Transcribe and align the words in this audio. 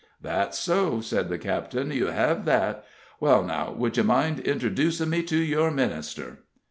"That's 0.19 0.57
so," 0.57 0.99
said 0.99 1.29
the 1.29 1.37
captain, 1.37 1.91
"you 1.91 2.07
hev 2.07 2.45
that. 2.45 2.85
Well, 3.19 3.43
now, 3.43 3.71
would 3.73 3.97
you 3.97 4.03
mind 4.03 4.39
interdoosin' 4.43 5.11
me 5.11 5.21
to 5.21 5.37
your 5.37 5.69
minister?" 5.69 6.39